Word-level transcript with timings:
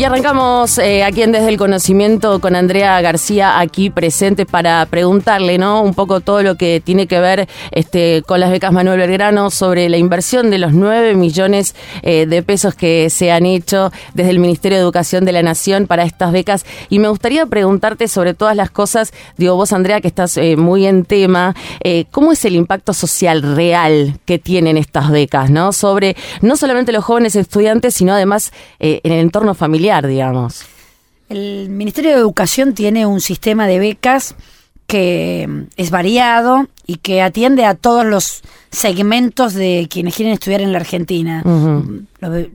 Y 0.00 0.04
arrancamos 0.04 0.78
eh, 0.78 1.04
aquí 1.04 1.20
en 1.20 1.30
Desde 1.30 1.50
el 1.50 1.58
Conocimiento 1.58 2.40
con 2.40 2.56
Andrea 2.56 2.98
García 3.02 3.60
aquí 3.60 3.90
presente 3.90 4.46
para 4.46 4.86
preguntarle, 4.86 5.58
¿no? 5.58 5.82
Un 5.82 5.92
poco 5.92 6.20
todo 6.20 6.42
lo 6.42 6.54
que 6.54 6.80
tiene 6.82 7.06
que 7.06 7.20
ver 7.20 7.50
este, 7.70 8.22
con 8.26 8.40
las 8.40 8.50
becas 8.50 8.72
Manuel 8.72 8.98
Belgrano 8.98 9.50
sobre 9.50 9.90
la 9.90 9.98
inversión 9.98 10.48
de 10.48 10.56
los 10.56 10.72
9 10.72 11.16
millones 11.16 11.74
eh, 12.00 12.24
de 12.24 12.42
pesos 12.42 12.74
que 12.74 13.10
se 13.10 13.30
han 13.30 13.44
hecho 13.44 13.92
desde 14.14 14.30
el 14.30 14.38
Ministerio 14.38 14.78
de 14.78 14.84
Educación 14.84 15.26
de 15.26 15.32
la 15.32 15.42
Nación 15.42 15.86
para 15.86 16.04
estas 16.04 16.32
becas. 16.32 16.64
Y 16.88 16.98
me 16.98 17.08
gustaría 17.08 17.44
preguntarte 17.44 18.08
sobre 18.08 18.32
todas 18.32 18.56
las 18.56 18.70
cosas, 18.70 19.12
digo 19.36 19.54
vos 19.56 19.74
Andrea 19.74 20.00
que 20.00 20.08
estás 20.08 20.38
eh, 20.38 20.56
muy 20.56 20.86
en 20.86 21.04
tema, 21.04 21.54
¿cómo 22.10 22.32
es 22.32 22.42
el 22.46 22.54
impacto 22.54 22.94
social 22.94 23.42
real 23.42 24.18
que 24.24 24.38
tienen 24.38 24.78
estas 24.78 25.10
becas, 25.10 25.50
¿no? 25.50 25.74
Sobre 25.74 26.16
no 26.40 26.56
solamente 26.56 26.90
los 26.90 27.04
jóvenes 27.04 27.36
estudiantes, 27.36 27.92
sino 27.92 28.14
además 28.14 28.50
en 28.78 29.12
el 29.12 29.20
entorno 29.20 29.54
familiar 29.54 29.89
digamos. 30.06 30.62
El 31.28 31.68
Ministerio 31.68 32.10
de 32.10 32.18
Educación 32.18 32.74
tiene 32.74 33.06
un 33.06 33.20
sistema 33.20 33.66
de 33.66 33.78
becas 33.78 34.34
que 34.86 35.48
es 35.76 35.90
variado 35.90 36.66
y 36.84 36.96
que 36.96 37.22
atiende 37.22 37.64
a 37.64 37.76
todos 37.76 38.04
los 38.04 38.42
segmentos 38.72 39.54
de 39.54 39.86
quienes 39.88 40.16
quieren 40.16 40.34
estudiar 40.34 40.60
en 40.60 40.72
la 40.72 40.78
Argentina. 40.80 41.44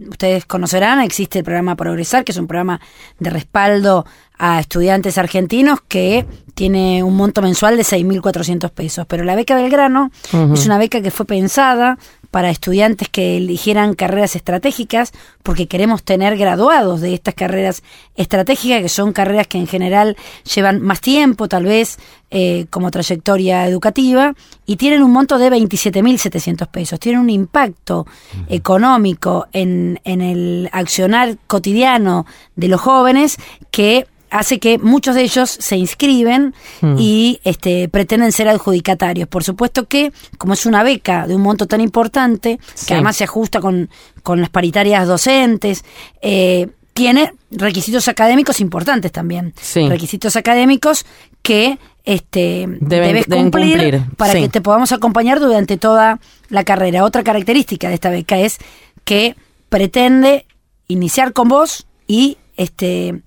ustedes 0.09 0.45
conocerán, 0.45 0.99
existe 0.99 1.39
el 1.39 1.45
programa 1.45 1.77
Progresar, 1.77 2.25
que 2.25 2.34
es 2.34 2.38
un 2.38 2.48
programa 2.48 2.81
de 3.20 3.30
respaldo 3.30 4.05
a 4.38 4.59
estudiantes 4.59 5.17
argentinos 5.17 5.80
que 5.88 6.25
tiene 6.53 7.03
un 7.03 7.16
monto 7.16 7.41
mensual 7.41 7.77
de 7.77 7.83
6.400 7.83 8.70
pesos. 8.72 9.05
Pero 9.08 9.23
la 9.23 9.36
beca 9.36 9.55
Belgrano 9.55 10.11
es 10.53 10.66
una 10.66 10.77
beca 10.77 11.02
que 11.02 11.11
fue 11.11 11.25
pensada 11.25 11.97
para 12.36 12.50
estudiantes 12.50 13.08
que 13.08 13.38
eligieran 13.38 13.94
carreras 13.94 14.36
estratégicas, 14.36 15.14
porque 15.41 15.67
queremos 15.67 16.03
tener 16.03 16.36
graduados 16.36 17.00
de 17.00 17.14
estas 17.14 17.33
carreras 17.33 17.81
estratégicas, 18.17 18.81
que 18.81 18.89
son 18.89 19.14
carreras 19.14 19.47
que 19.47 19.58
en 19.58 19.67
general 19.67 20.17
llevan 20.53 20.81
más 20.81 21.00
tiempo, 21.00 21.47
tal 21.47 21.64
vez, 21.64 21.97
eh, 22.31 22.66
como 22.72 22.92
trayectoria 22.92 23.66
educativa, 23.66 24.33
y 24.66 24.75
tienen 24.75 25.02
un 25.02 25.14
monto 25.14 25.38
de 25.38 25.50
27.700 25.50 26.67
pesos. 26.67 27.00
Tienen 27.00 27.22
un 27.22 27.30
impacto 27.30 28.05
económico 28.49 29.47
en, 29.53 30.02
en 30.03 30.20
el 30.20 30.70
accionar 30.73 31.38
cotidiano 31.47 32.25
de 32.58 32.67
los 32.67 32.81
jóvenes 32.81 33.38
que 33.72 34.08
hace 34.30 34.59
que 34.59 34.78
muchos 34.78 35.16
de 35.16 35.23
ellos 35.23 35.50
se 35.50 35.78
inscriben 35.78 36.54
hmm. 36.81 36.95
y 36.98 37.40
este, 37.44 37.90
pretenden 37.90 38.32
ser 38.32 38.48
adjudicatarios. 38.48 39.28
Por 39.28 39.44
supuesto 39.44 39.88
que, 39.88 40.12
como 40.38 40.54
es 40.54 40.66
una 40.66 40.84
beca 40.84 41.28
de 41.28 41.36
un 41.36 41.42
monto 41.42 41.67
tan 41.67 41.82
importante, 41.82 42.59
que 42.88 42.94
además 42.94 43.17
se 43.17 43.23
ajusta 43.23 43.59
con, 43.59 43.90
con 44.23 44.42
las 44.42 44.50
paritarias 44.50 45.08
docentes, 45.08 45.84
eh, 46.22 46.67
tiene 46.94 47.34
requisitos 47.52 48.08
académicos 48.08 48.62
importantes 48.62 49.12
también. 49.12 49.54
Requisitos 49.90 50.38
académicos 50.38 51.06
que 51.42 51.78
este, 52.06 52.67
debes 52.80 53.26
cumplir, 53.26 54.02
para 54.16 54.34
que 54.34 54.48
te 54.48 54.62
podamos 54.62 54.94
acompañar 54.94 55.42
durante 55.42 55.78
toda 55.78 56.20
la 56.50 56.64
carrera. 56.64 57.04
Otra 57.04 57.23
característica 57.23 57.89
de 57.89 57.95
esta 57.95 58.10
beca 58.10 58.39
es 58.39 58.60
que 59.04 59.36
pretende 59.67 60.45
iniciar 60.88 61.34
con 61.34 61.50
vos 61.50 61.86
y 62.08 62.38
este 62.56 63.22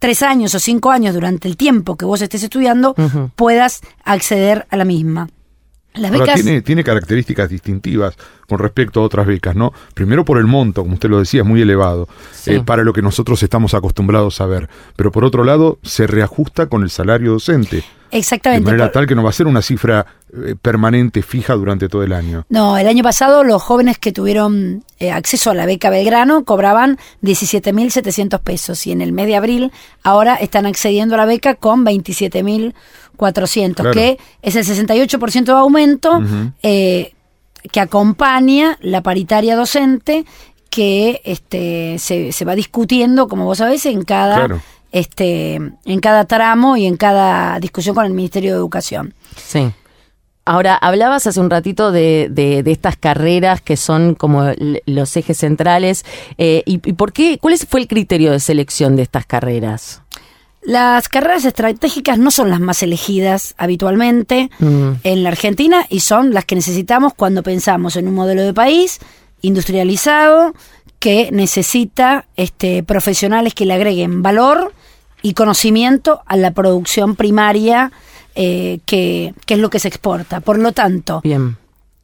tres 0.00 0.24
años 0.24 0.52
o 0.56 0.58
cinco 0.58 0.90
años 0.90 1.14
durante 1.14 1.46
el 1.46 1.56
tiempo 1.56 1.96
que 1.96 2.04
vos 2.04 2.20
estés 2.20 2.42
estudiando, 2.42 2.96
puedas 3.36 3.82
acceder 4.02 4.66
a 4.70 4.76
la 4.76 4.84
misma. 4.84 5.28
Las 5.94 6.10
becas... 6.12 6.40
tiene, 6.40 6.62
tiene 6.62 6.84
características 6.84 7.48
distintivas 7.48 8.16
con 8.48 8.58
respecto 8.60 9.00
a 9.00 9.02
otras 9.04 9.26
becas, 9.26 9.56
¿no? 9.56 9.72
Primero 9.92 10.24
por 10.24 10.38
el 10.38 10.46
monto, 10.46 10.82
como 10.82 10.94
usted 10.94 11.10
lo 11.10 11.18
decía, 11.18 11.42
es 11.42 11.46
muy 11.46 11.60
elevado 11.60 12.08
eh, 12.46 12.62
para 12.64 12.84
lo 12.84 12.92
que 12.92 13.02
nosotros 13.02 13.42
estamos 13.42 13.74
acostumbrados 13.74 14.40
a 14.40 14.46
ver. 14.46 14.68
Pero 14.96 15.12
por 15.12 15.24
otro 15.24 15.44
lado, 15.44 15.78
se 15.82 16.06
reajusta 16.06 16.66
con 16.66 16.82
el 16.82 16.90
salario 16.90 17.32
docente. 17.32 17.84
Exactamente. 18.10 18.64
De 18.64 18.72
manera 18.72 18.90
tal 18.92 19.06
que 19.06 19.14
no 19.14 19.22
va 19.22 19.30
a 19.30 19.32
ser 19.32 19.46
una 19.46 19.62
cifra 19.62 20.04
eh, 20.32 20.54
permanente, 20.60 21.22
fija 21.22 21.54
durante 21.54 21.88
todo 21.88 22.02
el 22.02 22.12
año. 22.12 22.44
No, 22.48 22.76
el 22.78 22.88
año 22.88 23.02
pasado 23.02 23.44
los 23.44 23.62
jóvenes 23.62 23.98
que 23.98 24.12
tuvieron 24.12 24.84
eh, 24.98 25.12
acceso 25.12 25.50
a 25.50 25.54
la 25.54 25.66
beca 25.66 25.90
Belgrano 25.90 26.44
cobraban 26.44 26.98
17.700 27.22 28.40
pesos 28.40 28.86
y 28.86 28.92
en 28.92 29.02
el 29.02 29.12
mes 29.12 29.26
de 29.26 29.36
abril 29.36 29.72
ahora 30.02 30.36
están 30.36 30.64
accediendo 30.66 31.14
a 31.14 31.18
la 31.18 31.26
beca 31.26 31.54
con 31.54 31.84
27.400, 31.84 33.92
que 33.92 34.18
es 34.42 34.56
el 34.56 34.64
68% 34.64 35.44
de 35.44 35.52
aumento 35.52 36.20
eh, 36.62 37.14
que 37.70 37.80
acompaña 37.80 38.78
la 38.80 39.02
paritaria 39.02 39.56
docente 39.56 40.24
que 40.70 41.20
este, 41.24 41.98
se, 41.98 42.32
se 42.32 42.44
va 42.44 42.54
discutiendo, 42.54 43.28
como 43.28 43.44
vos 43.44 43.58
sabés, 43.58 43.84
en 43.86 44.04
cada 44.04 44.62
este, 44.92 45.54
en 45.54 46.00
cada 46.00 46.24
tramo 46.24 46.76
y 46.76 46.86
en 46.86 46.96
cada 46.96 47.58
discusión 47.60 47.94
con 47.94 48.06
el 48.06 48.12
Ministerio 48.12 48.52
de 48.52 48.58
Educación. 48.58 49.14
Sí. 49.36 49.72
Ahora, 50.44 50.74
hablabas 50.74 51.26
hace 51.26 51.38
un 51.38 51.50
ratito 51.50 51.92
de, 51.92 52.28
de, 52.30 52.62
estas 52.66 52.96
carreras 52.96 53.60
que 53.60 53.76
son 53.76 54.14
como 54.14 54.50
los 54.86 55.16
ejes 55.16 55.38
centrales. 55.38 56.04
Eh, 56.38 56.62
y, 56.66 56.78
por 56.78 57.12
qué? 57.12 57.38
¿Cuál 57.40 57.56
fue 57.58 57.80
el 57.80 57.86
criterio 57.86 58.32
de 58.32 58.40
selección 58.40 58.96
de 58.96 59.02
estas 59.02 59.26
carreras? 59.26 60.02
Las 60.62 61.08
carreras 61.08 61.44
estratégicas 61.44 62.18
no 62.18 62.30
son 62.30 62.50
las 62.50 62.60
más 62.60 62.82
elegidas 62.82 63.54
habitualmente 63.58 64.50
mm. 64.58 64.90
en 65.04 65.22
la 65.22 65.28
Argentina 65.28 65.86
y 65.88 66.00
son 66.00 66.34
las 66.34 66.44
que 66.44 66.54
necesitamos 66.54 67.14
cuando 67.14 67.42
pensamos 67.42 67.96
en 67.96 68.08
un 68.08 68.14
modelo 68.14 68.42
de 68.42 68.52
país 68.52 68.98
industrializado 69.42 70.52
que 70.98 71.30
necesita 71.32 72.26
este, 72.36 72.82
profesionales 72.82 73.54
que 73.54 73.66
le 73.66 73.74
agreguen 73.74 74.22
valor 74.22 74.74
y 75.22 75.34
conocimiento 75.34 76.22
a 76.26 76.36
la 76.36 76.52
producción 76.52 77.16
primaria 77.16 77.92
eh, 78.34 78.80
que, 78.86 79.34
es 79.46 79.58
lo 79.58 79.70
que 79.70 79.78
se 79.78 79.88
exporta. 79.88 80.40
Por 80.40 80.58
lo 80.58 80.72
tanto, 80.72 81.22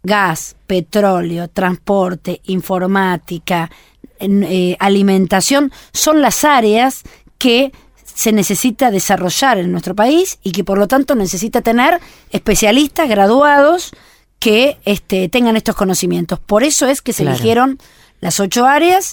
gas, 0.03 0.57
petróleo, 0.67 1.49
transporte, 1.49 2.41
informática, 2.45 3.71
eh, 4.19 4.77
alimentación 4.79 5.73
son 5.93 6.23
las 6.23 6.45
áreas 6.45 7.03
que 7.39 7.73
se 8.05 8.33
necesita 8.33 8.91
desarrollar 8.91 9.59
en 9.59 9.71
nuestro 9.71 9.95
país 9.95 10.39
y 10.43 10.53
que 10.53 10.65
por 10.65 10.79
lo 10.79 10.89
tanto 10.89 11.15
necesita 11.15 11.61
tener 11.61 12.01
especialistas 12.31 13.09
graduados 13.09 13.93
que 14.39 14.79
este, 14.85 15.29
tengan 15.29 15.57
estos 15.57 15.75
conocimientos. 15.75 16.39
Por 16.39 16.65
eso 16.65 16.87
es 16.87 17.03
que 17.03 17.13
se 17.13 17.25
eligieron 17.25 17.79
las 18.21 18.41
ocho 18.41 18.67
áreas 18.67 19.13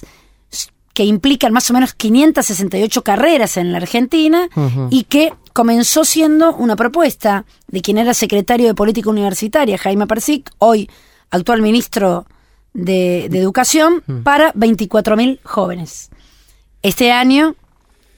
que 0.94 1.04
implican 1.04 1.52
más 1.52 1.68
o 1.70 1.74
menos 1.74 1.92
568 1.92 3.02
carreras 3.02 3.56
en 3.56 3.72
la 3.72 3.78
Argentina 3.78 4.48
y 4.90 5.04
que 5.04 5.32
comenzó 5.52 6.04
siendo 6.04 6.54
una 6.54 6.76
propuesta 6.76 7.44
de 7.66 7.82
quien 7.82 7.98
era 7.98 8.14
secretario 8.14 8.68
de 8.68 8.74
Política 8.74 9.10
Universitaria, 9.10 9.76
Jaime 9.76 10.06
Persic, 10.06 10.50
hoy 10.58 10.88
actual 11.30 11.62
ministro 11.62 12.26
de, 12.72 13.26
Educación, 13.26 14.02
para 14.22 14.52
24.000 14.54 15.40
jóvenes. 15.42 16.10
Este 16.82 17.10
año 17.10 17.56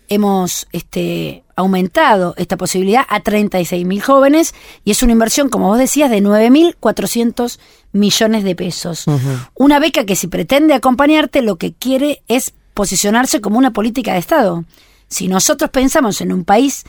hemos 0.08 0.66
este, 0.72 1.44
aumentado 1.56 2.34
esta 2.37 2.58
posibilidad 2.58 3.04
a 3.08 3.22
36.000 3.22 4.00
jóvenes 4.00 4.54
y 4.84 4.91
es 4.91 5.03
una 5.03 5.12
inversión, 5.12 5.48
como 5.48 5.69
vos 5.69 5.78
decías, 5.78 6.10
de 6.10 6.22
9.400 6.22 7.58
millones 7.93 8.44
de 8.44 8.54
pesos. 8.54 9.06
Una 9.54 9.78
beca 9.78 10.04
que 10.04 10.16
si 10.16 10.26
pretende 10.26 10.75
acompañarte 10.75 11.41
lo 11.41 11.56
que 11.56 11.72
quiere 11.72 12.22
es 12.28 12.54
posicionarse 12.76 13.41
como 13.41 13.59
una 13.59 13.72
política 13.72 14.12
de 14.12 14.19
Estado. 14.19 14.64
Si 15.09 15.28
nosotros 15.28 15.70
pensamos 15.70 16.20
en 16.20 16.31
un 16.31 16.44
país 16.44 16.84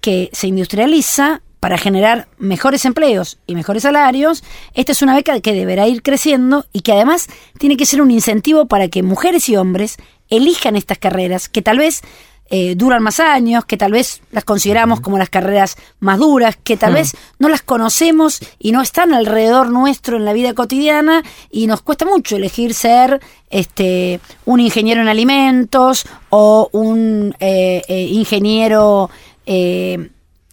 que 0.00 0.30
se 0.32 0.46
industrializa 0.46 1.42
para 1.58 1.76
generar 1.76 2.28
mejores 2.38 2.84
empleos 2.84 3.38
y 3.46 3.56
mejores 3.56 3.82
salarios, 3.82 4.44
esta 4.74 4.92
es 4.92 5.02
una 5.02 5.14
beca 5.14 5.40
que 5.40 5.52
deberá 5.52 5.88
ir 5.88 6.02
creciendo 6.02 6.66
y 6.72 6.80
que 6.80 6.92
además 6.92 7.26
tiene 7.58 7.76
que 7.76 7.84
ser 7.84 8.00
un 8.00 8.12
incentivo 8.12 8.66
para 8.66 8.88
que 8.88 9.02
mujeres 9.02 9.48
y 9.48 9.56
hombres 9.56 9.96
elijan 10.30 10.76
estas 10.76 10.98
carreras 10.98 11.48
que 11.48 11.62
tal 11.62 11.78
vez 11.78 12.02
eh, 12.50 12.74
duran 12.76 13.02
más 13.02 13.20
años, 13.20 13.64
que 13.64 13.76
tal 13.76 13.92
vez 13.92 14.20
las 14.30 14.44
consideramos 14.44 15.00
como 15.00 15.18
las 15.18 15.30
carreras 15.30 15.76
más 15.98 16.18
duras, 16.18 16.56
que 16.62 16.76
tal 16.76 16.92
vez 16.92 17.16
no 17.38 17.48
las 17.48 17.62
conocemos 17.62 18.38
y 18.58 18.72
no 18.72 18.82
están 18.82 19.14
alrededor 19.14 19.70
nuestro 19.70 20.18
en 20.18 20.24
la 20.24 20.34
vida 20.34 20.52
cotidiana 20.52 21.22
y 21.50 21.66
nos 21.66 21.80
cuesta 21.82 22.04
mucho 22.04 22.36
elegir 22.36 22.74
ser 22.74 23.20
este 23.48 24.20
un 24.44 24.60
ingeniero 24.60 25.00
en 25.00 25.08
alimentos 25.08 26.04
o 26.28 26.68
un 26.72 27.34
eh, 27.40 27.82
eh, 27.88 28.02
ingeniero 28.02 29.10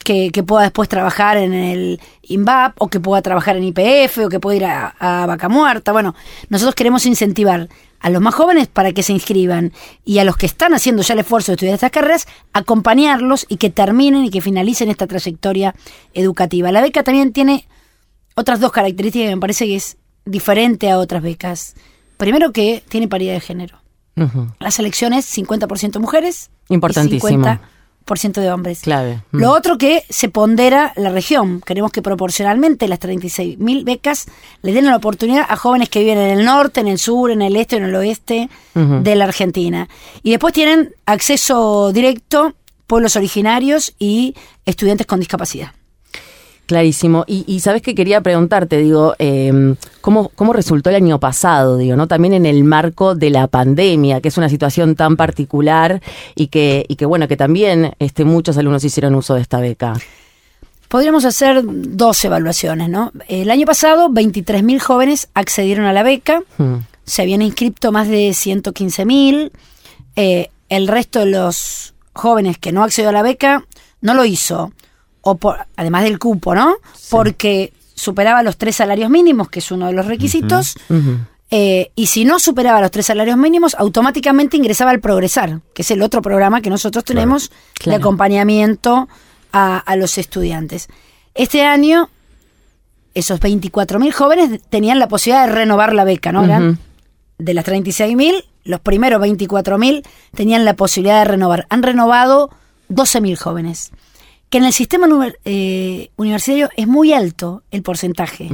que, 0.03 0.31
pueda 0.43 0.63
después 0.63 0.89
trabajar 0.89 1.37
en 1.37 1.53
el 1.53 1.99
INVAP 2.23 2.75
o 2.79 2.87
que 2.87 2.99
pueda 2.99 3.21
trabajar 3.21 3.57
en 3.57 3.63
IPF 3.63 4.25
o 4.25 4.29
que 4.29 4.39
pueda 4.39 4.55
ir 4.57 4.65
a, 4.65 4.95
a 4.99 5.25
Vaca 5.25 5.49
Muerta. 5.49 5.91
Bueno, 5.91 6.15
nosotros 6.49 6.75
queremos 6.75 7.05
incentivar 7.05 7.69
a 8.01 8.09
los 8.09 8.21
más 8.21 8.33
jóvenes 8.33 8.67
para 8.67 8.91
que 8.91 9.03
se 9.03 9.13
inscriban 9.13 9.71
y 10.03 10.19
a 10.19 10.23
los 10.23 10.35
que 10.35 10.45
están 10.45 10.73
haciendo 10.73 11.03
ya 11.03 11.13
el 11.13 11.19
esfuerzo 11.19 11.51
de 11.51 11.55
estudiar 11.55 11.75
estas 11.75 11.91
carreras, 11.91 12.27
acompañarlos 12.51 13.45
y 13.47 13.57
que 13.57 13.69
terminen 13.69 14.25
y 14.25 14.29
que 14.29 14.41
finalicen 14.41 14.89
esta 14.89 15.07
trayectoria 15.07 15.75
educativa. 16.13 16.71
La 16.71 16.81
beca 16.81 17.03
también 17.03 17.31
tiene 17.31 17.67
otras 18.35 18.59
dos 18.59 18.71
características 18.71 19.29
que 19.29 19.35
me 19.35 19.41
parece 19.41 19.65
que 19.65 19.75
es 19.75 19.97
diferente 20.25 20.89
a 20.89 20.97
otras 20.97 21.21
becas. 21.21 21.75
Primero 22.17 22.51
que 22.51 22.83
tiene 22.89 23.07
paridad 23.07 23.33
de 23.33 23.39
género. 23.39 23.77
La 24.59 24.69
selección 24.69 25.13
es 25.13 25.25
50% 25.35 25.99
mujeres. 25.99 26.51
Importantísimo. 26.69 27.29
Y 27.29 27.33
50% 27.33 27.59
de 28.41 28.51
hombres. 28.51 28.81
Clave. 28.81 29.21
Lo 29.31 29.49
mm. 29.49 29.53
otro 29.53 29.77
que 29.77 30.03
se 30.09 30.29
pondera 30.29 30.93
la 30.95 31.09
región. 31.11 31.61
Queremos 31.61 31.91
que 31.91 32.01
proporcionalmente 32.01 32.87
las 32.87 32.99
36.000 32.99 33.83
becas 33.83 34.27
le 34.61 34.73
den 34.73 34.85
la 34.85 34.95
oportunidad 34.95 35.45
a 35.47 35.55
jóvenes 35.55 35.89
que 35.89 35.99
viven 35.99 36.17
en 36.17 36.39
el 36.39 36.45
norte, 36.45 36.81
en 36.81 36.87
el 36.87 36.97
sur, 36.97 37.31
en 37.31 37.41
el 37.41 37.55
este, 37.55 37.77
en 37.77 37.83
el 37.83 37.95
oeste 37.95 38.49
de 38.73 39.15
la 39.15 39.25
Argentina. 39.25 39.87
Y 40.23 40.31
después 40.31 40.53
tienen 40.53 40.93
acceso 41.05 41.91
directo 41.93 42.53
pueblos 42.87 43.15
originarios 43.15 43.93
y 43.99 44.35
estudiantes 44.65 45.07
con 45.07 45.19
discapacidad. 45.19 45.71
Clarísimo. 46.71 47.25
Y, 47.27 47.59
sabes 47.59 47.81
que 47.81 47.93
quería 47.93 48.21
preguntarte, 48.21 48.77
digo, 48.77 49.13
eh, 49.19 49.75
¿cómo, 49.99 50.31
¿cómo 50.35 50.53
resultó 50.53 50.89
el 50.89 50.95
año 50.95 51.19
pasado? 51.19 51.75
Digo, 51.75 51.97
¿no? 51.97 52.07
También 52.07 52.33
en 52.33 52.45
el 52.45 52.63
marco 52.63 53.13
de 53.13 53.29
la 53.29 53.47
pandemia, 53.47 54.21
que 54.21 54.29
es 54.29 54.37
una 54.37 54.47
situación 54.47 54.95
tan 54.95 55.17
particular 55.17 56.01
y 56.33 56.47
que, 56.47 56.85
y 56.87 56.95
que 56.95 57.05
bueno, 57.05 57.27
que 57.27 57.35
también 57.35 57.93
este, 57.99 58.23
muchos 58.23 58.57
alumnos 58.57 58.85
hicieron 58.85 59.15
uso 59.15 59.35
de 59.35 59.41
esta 59.41 59.59
beca. 59.59 59.95
Podríamos 60.87 61.25
hacer 61.25 61.61
dos 61.65 62.23
evaluaciones, 62.23 62.87
¿no? 62.87 63.11
El 63.27 63.51
año 63.51 63.65
pasado, 63.65 64.07
23.000 64.07 64.79
jóvenes 64.79 65.27
accedieron 65.33 65.87
a 65.87 65.91
la 65.91 66.03
beca, 66.03 66.41
hmm. 66.57 66.75
se 67.03 67.21
habían 67.21 67.41
inscrito 67.41 67.91
más 67.91 68.07
de 68.07 68.29
115.000, 68.29 69.51
eh, 70.15 70.49
el 70.69 70.87
resto 70.87 71.19
de 71.19 71.31
los 71.31 71.95
jóvenes 72.13 72.57
que 72.57 72.71
no 72.71 72.81
accedió 72.81 73.09
a 73.09 73.11
la 73.11 73.23
beca 73.23 73.65
no 73.99 74.13
lo 74.13 74.23
hizo 74.23 74.71
o 75.21 75.35
por, 75.35 75.57
además 75.75 76.03
del 76.03 76.19
cupo, 76.19 76.55
¿no? 76.55 76.75
Porque 77.09 77.73
superaba 77.95 78.43
los 78.43 78.57
tres 78.57 78.75
salarios 78.75 79.09
mínimos, 79.09 79.49
que 79.49 79.59
es 79.59 79.71
uno 79.71 79.87
de 79.87 79.93
los 79.93 80.05
requisitos, 80.05 80.75
eh, 81.51 81.91
y 81.95 82.07
si 82.07 82.25
no 82.25 82.39
superaba 82.39 82.81
los 82.81 82.91
tres 82.91 83.05
salarios 83.07 83.37
mínimos, 83.37 83.75
automáticamente 83.75 84.57
ingresaba 84.57 84.91
al 84.91 84.99
Progresar, 84.99 85.59
que 85.73 85.81
es 85.81 85.91
el 85.91 86.01
otro 86.01 86.21
programa 86.21 86.61
que 86.61 86.69
nosotros 86.69 87.03
tenemos 87.03 87.51
de 87.85 87.95
acompañamiento 87.95 89.07
a, 89.51 89.95
los 89.97 90.17
estudiantes. 90.17 90.87
Este 91.35 91.63
año, 91.63 92.09
esos 93.13 93.39
24.000 93.39 94.11
jóvenes 94.11 94.61
tenían 94.69 94.97
la 94.97 95.07
posibilidad 95.07 95.45
de 95.45 95.53
renovar 95.53 95.93
la 95.93 96.03
beca, 96.03 96.31
¿no? 96.31 96.77
de 97.37 97.53
las 97.55 97.65
36.000, 97.65 98.45
los 98.63 98.79
primeros 98.79 99.21
24.000 99.21 100.05
tenían 100.35 100.63
la 100.63 100.75
posibilidad 100.75 101.19
de 101.19 101.25
renovar. 101.25 101.65
Han 101.69 101.83
renovado 101.83 102.49
12.000 102.89 103.35
jóvenes 103.37 103.91
que 104.51 104.57
en 104.57 104.65
el 104.65 104.73
sistema 104.73 105.07
eh, 105.45 106.09
universitario 106.17 106.69
es 106.75 106.85
muy 106.85 107.13
alto 107.13 107.63
el 107.71 107.83
porcentaje. 107.83 108.49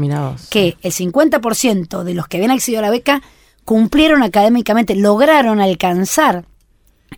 Que 0.51 0.77
el 0.83 0.93
50% 0.93 2.03
de 2.03 2.13
los 2.13 2.27
que 2.27 2.37
habían 2.37 2.51
accedido 2.51 2.79
a 2.79 2.83
la 2.83 2.91
beca 2.91 3.23
cumplieron 3.65 4.21
académicamente, 4.21 4.95
lograron 4.95 5.59
alcanzar 5.59 6.45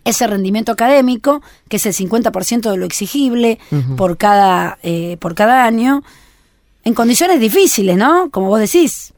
ese 0.04 0.26
rendimiento 0.26 0.72
académico, 0.72 1.42
que 1.68 1.76
es 1.76 1.84
el 1.84 1.92
50% 1.92 2.70
de 2.70 2.76
lo 2.78 2.86
exigible 2.86 3.58
por, 3.98 4.16
cada, 4.16 4.78
eh, 4.82 5.18
por 5.20 5.34
cada 5.34 5.66
año, 5.66 6.02
en 6.82 6.94
condiciones 6.94 7.38
difíciles, 7.38 7.98
¿no? 7.98 8.30
Como 8.30 8.48
vos 8.48 8.60
decís, 8.60 9.12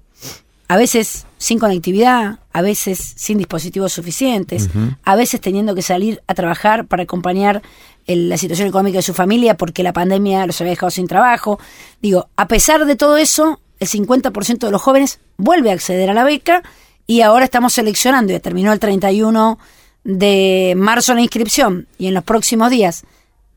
a 0.67 0.76
veces 0.76 1.26
sin 1.38 1.61
conectividad, 1.61 2.41
a 2.53 2.62
veces 2.62 3.15
sin 3.17 3.38
dispositivos 3.38 3.93
suficientes, 3.93 4.70
a 5.05 5.17
veces 5.17 5.41
teniendo 5.41 5.75
que 5.75 5.82
salir 5.82 6.20
a 6.26 6.35
trabajar 6.35 6.87
para 6.87 7.05
acompañar 7.05 7.62
la 8.07 8.37
situación 8.37 8.69
económica 8.69 8.99
de 8.99 9.03
su 9.03 9.15
familia 9.15 9.57
porque 9.57 9.83
la 9.83 9.93
pandemia 9.93 10.47
los 10.47 10.61
había 10.61 10.73
dejado 10.73 10.91
sin 10.91 11.07
trabajo. 11.07 11.59
Digo, 12.01 12.29
a 12.37 12.49
pesar 12.49 12.85
de 12.85 12.97
todo 12.97 13.17
eso, 13.17 13.61
el 13.79 13.89
50% 13.89 14.59
de 14.59 14.71
los 14.71 14.83
jóvenes 14.83 15.21
vuelve 15.37 15.71
a 15.71 15.75
acceder 15.75 16.11
a 16.11 16.15
la 16.15 16.25
beca 16.25 16.63
y 17.07 17.21
ahora 17.23 17.45
estamos 17.45 17.73
seleccionando, 17.73 18.33
ya 18.33 18.41
terminó 18.41 18.73
el 18.73 18.79
31 18.79 19.59
de 20.05 20.75
marzo 20.77 21.15
la 21.15 21.21
inscripción 21.21 21.87
y 21.99 22.07
en 22.07 22.15
los 22.15 22.25
próximos 22.25 22.71
días, 22.71 23.05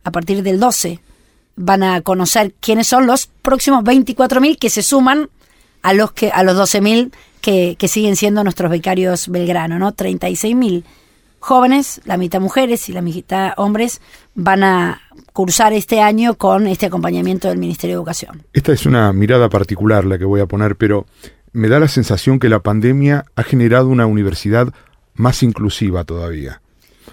a 0.04 0.12
partir 0.12 0.44
del 0.44 0.60
12, 0.60 1.00
van 1.56 1.84
a 1.84 2.02
conocer 2.02 2.54
quiénes 2.60 2.88
son 2.88 3.08
los 3.08 3.28
próximos 3.28 3.84
24.000 3.84 4.58
que 4.58 4.70
se 4.70 4.84
suman 4.84 5.30
a 5.82 5.94
los 5.94 6.12
que 6.12 6.32
a 6.32 6.44
los 6.44 6.58
12.000 6.58 7.12
que, 7.42 7.76
que 7.78 7.88
siguen 7.88 8.16
siendo 8.16 8.44
nuestros 8.44 8.72
becarios 8.72 9.30
Belgrano, 9.30 9.80
¿no? 9.80 9.94
36.000 9.96 10.84
jóvenes, 11.46 12.02
la 12.06 12.18
mitad 12.18 12.42
mujeres 12.42 12.90
y 12.90 12.94
la 12.94 13.02
mitad 13.02 13.54
hombres, 13.58 14.02
van 14.34 14.64
a 14.64 15.02
cursar 15.32 15.74
este 15.74 16.02
año 16.02 16.34
con 16.34 16.66
este 16.66 16.88
acompañamiento 16.88 17.48
del 17.48 17.60
Ministerio 17.60 17.96
de 17.96 18.00
Educación. 18.00 18.44
Esta 18.52 18.72
es 18.72 18.88
una 18.88 19.14
mirada 19.14 19.48
particular 19.48 20.06
la 20.06 20.18
que 20.18 20.26
voy 20.26 20.42
a 20.42 20.48
poner, 20.48 20.76
pero 20.76 21.06
me 21.54 21.70
da 21.70 21.80
la 21.80 21.88
sensación 21.88 22.40
que 22.40 22.50
la 22.50 22.62
pandemia 22.62 23.26
ha 23.36 23.44
generado 23.44 23.90
una 23.90 24.08
universidad 24.08 24.74
más 25.14 25.44
inclusiva 25.44 26.04
todavía. 26.04 26.62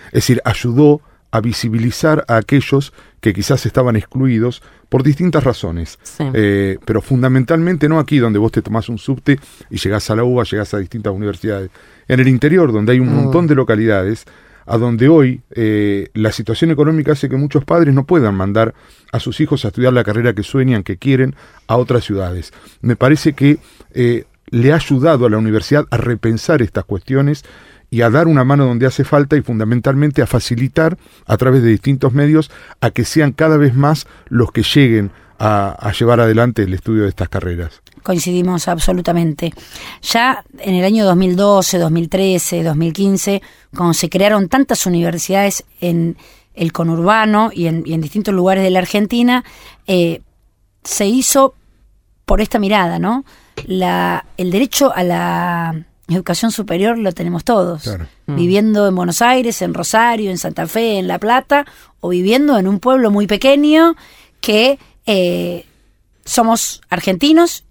Es 0.07 0.25
decir, 0.25 0.41
ayudó 0.47 1.03
a 1.33 1.41
visibilizar 1.41 2.25
a 2.29 2.37
aquellos 2.37 2.93
que 3.21 3.33
quizás 3.33 3.67
estaban 3.67 3.97
excluidos 3.97 4.63
por 4.89 5.03
distintas 5.03 5.43
razones. 5.43 5.99
Eh, 6.35 6.79
pero 6.85 7.01
fundamentalmente 7.01 7.89
no 7.89 7.99
aquí 7.99 8.19
donde 8.19 8.39
vos 8.39 8.53
te 8.53 8.63
tomás 8.63 8.89
un 8.89 8.99
subte 8.99 9.41
y 9.71 9.79
llegás 9.79 10.11
a 10.11 10.17
la 10.17 10.25
UBA, 10.25 10.45
llegás 10.45 10.75
a 10.75 10.79
distintas 10.79 11.13
universidades. 11.13 11.71
En 12.07 12.21
el 12.21 12.29
interior, 12.29 12.73
donde 12.73 12.93
hay 12.93 13.01
un 13.01 13.09
mm. 13.09 13.17
montón 13.17 13.47
de 13.47 13.55
localidades, 13.55 14.27
a 14.67 14.79
donde 14.79 15.09
hoy 15.09 15.41
eh, 15.51 16.09
la 16.15 16.31
situación 16.31 16.71
económica 16.71 17.13
hace 17.13 17.29
que 17.29 17.37
muchos 17.37 17.65
padres 17.65 17.95
no 17.95 18.05
puedan 18.05 18.35
mandar 18.35 18.75
a 19.11 19.19
sus 19.19 19.41
hijos 19.41 19.65
a 19.65 19.69
estudiar 19.69 19.93
la 19.93 20.05
carrera 20.05 20.35
que 20.35 20.43
sueñan, 20.43 20.83
que 20.83 20.99
quieren, 20.99 21.35
a 21.67 21.77
otras 21.77 22.05
ciudades. 22.05 22.53
Me 22.81 22.95
parece 22.95 23.33
que 23.33 23.59
eh, 23.93 24.25
le 24.51 24.73
ha 24.73 24.77
ayudado 24.77 25.27
a 25.27 25.31
la 25.31 25.39
universidad 25.39 25.87
a 25.91 25.97
repensar 25.97 26.63
estas 26.63 26.85
cuestiones 26.85 27.45
y 27.93 28.01
a 28.01 28.09
dar 28.09 28.27
una 28.27 28.43
mano 28.43 28.65
donde 28.65 28.87
hace 28.87 29.05
falta 29.05 29.37
y 29.37 29.43
fundamentalmente 29.43 30.23
a 30.23 30.27
facilitar 30.27 30.97
a 31.27 31.37
través 31.37 31.63
de 31.63 31.69
distintos 31.69 32.15
medios 32.15 32.51
a 32.81 32.91
que 32.91 33.05
sean 33.05 33.33
cada 33.33 33.59
vez 33.59 33.75
más 33.75 34.07
los 34.31 34.51
que 34.51 34.63
lleguen 34.63 35.13
a, 35.39 35.93
llevar 35.99 36.19
adelante 36.19 36.63
el 36.63 36.73
estudio 36.73 37.03
de 37.03 37.11
estas 37.11 37.29
carreras. 37.29 37.83
Coincidimos 38.03 38.67
absolutamente. 38.67 39.53
Ya 40.01 40.43
en 40.61 40.75
el 40.75 40.85
año 40.87 41.05
2012, 41.05 41.79
2013, 41.79 42.63
2015, 42.63 43.43
cuando 43.77 43.93
se 43.93 44.09
crearon 44.09 44.49
tantas 44.49 44.87
universidades 44.87 45.65
en 45.83 46.17
el 46.55 46.73
conurbano 46.73 47.51
y 47.53 47.67
en, 47.67 47.83
distintos 47.83 48.33
lugares 48.33 48.65
de 48.65 48.71
la 48.71 48.79
Argentina, 48.79 49.45
eh, 49.87 50.23
se 50.83 51.07
hizo 51.07 51.57
por 52.25 52.41
esta 52.41 52.59
mirada, 52.59 52.99
¿no? 52.99 53.27
El 53.67 54.51
derecho 54.51 54.95
a 54.95 55.03
la 55.03 55.85
educación 56.15 56.51
superior 56.51 56.99
lo 56.99 57.13
tenemos 57.13 57.45
todos. 57.45 57.87
Mm. 58.27 58.37
Viviendo 58.37 58.89
en 58.89 58.95
Buenos 58.95 59.23
Aires, 59.23 59.63
en 59.63 59.75
Rosario, 59.75 60.31
en 60.31 60.39
Santa 60.39 60.67
Fe, 60.67 60.99
en 60.99 61.09
La 61.09 61.19
Plata, 61.19 61.67
o 62.01 62.09
viviendo 62.09 62.59
en 62.59 62.67
un 62.67 62.81
pueblo 62.81 63.11
muy 63.11 63.27
pequeño 63.27 63.97
que 64.41 64.79
eh, 65.07 65.67
somos 66.25 66.81
argentinos, 66.91 67.65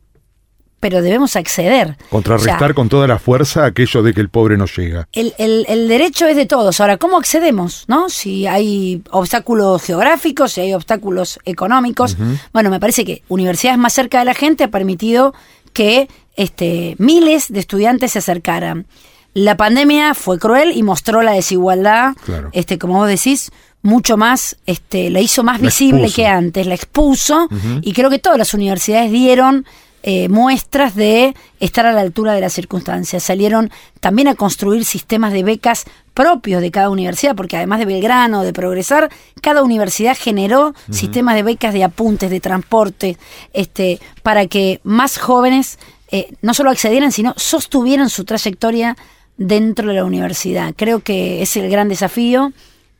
pero 0.80 1.02
debemos 1.04 1.36
acceder. 1.36 1.96
Contrarrestar 2.10 2.74
con 2.74 2.90
toda 2.90 3.08
la 3.08 3.20
fuerza 3.20 3.66
aquello 3.66 4.02
de 4.02 4.14
que 4.14 4.20
el 4.20 4.30
pobre 4.30 4.58
no 4.58 4.66
llega. 4.66 5.08
El, 5.14 5.34
el, 5.38 5.88
derecho 5.88 6.26
es 6.26 6.36
de 6.36 6.48
todos. 6.48 6.82
Ahora, 6.82 6.98
¿cómo 6.98 7.18
accedemos? 7.18 7.86
¿No? 7.88 8.10
Si 8.10 8.48
hay 8.48 9.04
obstáculos 9.12 9.84
geográficos, 9.84 10.54
si 10.54 10.62
hay 10.62 10.74
obstáculos 10.74 11.40
económicos. 11.46 12.18
Bueno, 12.52 12.72
me 12.72 12.80
parece 12.80 13.06
que 13.06 13.22
universidades 13.30 13.78
más 13.78 13.94
cerca 13.94 14.20
de 14.20 14.26
la 14.26 14.34
gente 14.34 14.64
ha 14.64 14.70
permitido 14.70 15.36
que 15.74 16.08
este, 16.36 16.96
miles 16.98 17.52
de 17.52 17.60
estudiantes 17.60 18.14
se 18.14 18.20
acercaran. 18.20 18.86
La 19.34 19.56
pandemia 19.56 20.14
fue 20.14 20.40
cruel 20.40 20.72
y 20.76 20.84
mostró 20.84 21.22
la 21.22 21.32
desigualdad, 21.32 22.14
este, 22.52 22.78
como 22.78 22.96
vos 22.96 23.08
decís, 23.08 23.52
mucho 23.82 24.18
más, 24.18 24.58
este, 24.66 25.10
la 25.10 25.22
hizo 25.22 25.44
más 25.44 25.62
visible 25.62 26.12
que 26.12 26.28
antes, 26.28 26.68
la 26.68 26.76
expuso, 26.76 27.48
y 27.82 27.94
creo 27.94 28.10
que 28.10 28.20
todas 28.20 28.38
las 28.38 28.54
universidades 28.54 29.12
dieron 29.12 29.66
eh, 30.04 30.30
muestras 30.30 30.96
de 30.96 31.36
estar 31.60 31.86
a 31.86 31.92
la 31.92 32.02
altura 32.02 32.34
de 32.34 32.42
las 32.42 32.54
circunstancias. 32.54 33.24
Salieron 33.24 33.72
también 34.00 34.28
a 34.28 34.36
construir 34.36 34.86
sistemas 34.86 35.34
de 35.34 35.44
becas 35.44 35.86
propios 36.14 36.62
de 36.62 36.72
cada 36.72 36.90
universidad, 36.90 37.36
porque 37.36 37.58
además 37.58 37.80
de 37.80 37.86
Belgrano, 37.86 38.44
de 38.44 38.54
Progresar, 38.54 39.10
cada 39.42 39.64
universidad 39.64 40.18
generó 40.18 40.74
sistemas 40.90 41.36
de 41.36 41.44
becas 41.44 41.74
de 41.74 41.84
apuntes, 41.84 42.30
de 42.30 42.40
transporte, 42.40 43.18
este, 43.54 44.00
para 44.24 44.48
que 44.48 44.82
más 44.84 45.18
jóvenes 45.18 45.80
eh, 46.12 46.34
no 46.42 46.54
solo 46.54 46.72
accedieran, 46.72 47.12
sino 47.12 47.34
sostuvieran 47.38 48.10
su 48.10 48.26
trayectoria 48.26 48.98
dentro 49.38 49.88
de 49.88 49.94
la 49.96 50.04
universidad. 50.04 50.74
Creo 50.76 51.00
que 51.00 51.42
es 51.42 51.56
el 51.56 51.70
gran 51.70 51.88
desafío 51.88 52.52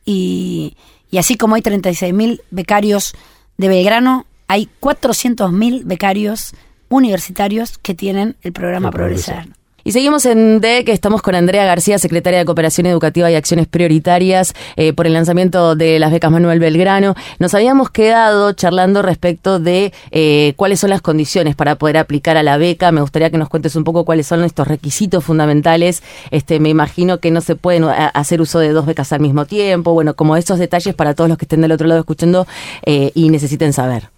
y, 0.04 0.76
así 1.16 1.36
como 1.36 1.54
hay 1.54 1.62
36.000 1.62 2.40
becarios 2.50 3.14
de 3.58 3.68
Belgrano, 3.68 4.26
hay 4.48 4.68
400.000 4.80 5.82
becarios 5.84 6.54
universitarios 6.96 7.78
que 7.78 7.94
tienen 7.94 8.36
el 8.42 8.52
programa 8.52 8.90
Progresar. 8.90 9.46
Y 9.84 9.92
seguimos 9.92 10.26
en 10.26 10.60
D, 10.60 10.84
que 10.84 10.92
estamos 10.92 11.22
con 11.22 11.34
Andrea 11.34 11.64
García, 11.64 11.98
secretaria 11.98 12.38
de 12.38 12.44
Cooperación 12.44 12.86
Educativa 12.86 13.30
y 13.30 13.34
Acciones 13.34 13.66
Prioritarias, 13.66 14.54
eh, 14.76 14.92
por 14.92 15.08
el 15.08 15.12
lanzamiento 15.12 15.74
de 15.74 15.98
las 15.98 16.12
becas 16.12 16.30
Manuel 16.30 16.60
Belgrano. 16.60 17.16
Nos 17.40 17.54
habíamos 17.54 17.90
quedado 17.90 18.52
charlando 18.52 19.02
respecto 19.02 19.58
de 19.58 19.92
eh, 20.12 20.54
cuáles 20.56 20.78
son 20.78 20.90
las 20.90 21.02
condiciones 21.02 21.56
para 21.56 21.76
poder 21.76 21.98
aplicar 21.98 22.36
a 22.36 22.44
la 22.44 22.58
beca. 22.58 22.92
Me 22.92 23.00
gustaría 23.00 23.30
que 23.30 23.38
nos 23.38 23.48
cuentes 23.48 23.74
un 23.74 23.82
poco 23.82 24.04
cuáles 24.04 24.28
son 24.28 24.44
estos 24.44 24.68
requisitos 24.68 25.24
fundamentales. 25.24 26.02
Este, 26.30 26.60
me 26.60 26.68
imagino 26.68 27.18
que 27.18 27.32
no 27.32 27.40
se 27.40 27.56
pueden 27.56 27.84
eh, 27.84 28.10
hacer 28.14 28.40
uso 28.40 28.60
de 28.60 28.68
dos 28.68 28.86
becas 28.86 29.12
al 29.12 29.20
mismo 29.20 29.46
tiempo. 29.46 29.92
Bueno, 29.94 30.14
como 30.14 30.36
esos 30.36 30.60
detalles 30.60 30.94
para 30.94 31.14
todos 31.14 31.28
los 31.28 31.38
que 31.38 31.44
estén 31.44 31.60
del 31.60 31.72
otro 31.72 31.88
lado 31.88 32.00
escuchando 32.00 32.46
y 32.84 33.28
necesiten 33.30 33.72
saber. 33.72 34.10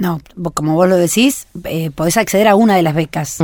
No, 0.00 0.20
como 0.54 0.74
vos 0.74 0.88
lo 0.88 0.96
decís, 0.96 1.46
podés 1.94 2.16
acceder 2.16 2.48
a 2.48 2.56
una 2.56 2.74
de 2.74 2.82
las 2.82 2.94
becas 2.94 3.38